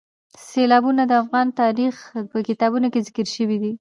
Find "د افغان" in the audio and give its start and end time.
1.07-1.47